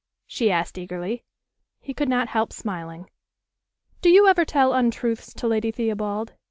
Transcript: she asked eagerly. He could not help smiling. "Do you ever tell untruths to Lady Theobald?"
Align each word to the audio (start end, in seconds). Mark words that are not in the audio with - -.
she 0.25 0.49
asked 0.49 0.79
eagerly. 0.79 1.23
He 1.79 1.93
could 1.93 2.09
not 2.09 2.29
help 2.29 2.51
smiling. 2.51 3.07
"Do 4.01 4.09
you 4.09 4.25
ever 4.27 4.45
tell 4.45 4.73
untruths 4.73 5.31
to 5.35 5.47
Lady 5.47 5.69
Theobald?" 5.71 6.33